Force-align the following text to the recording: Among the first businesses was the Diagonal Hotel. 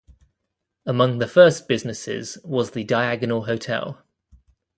Among 0.87 1.19
the 1.19 1.27
first 1.27 1.67
businesses 1.67 2.39
was 2.43 2.71
the 2.71 2.83
Diagonal 2.83 3.45
Hotel. 3.45 4.03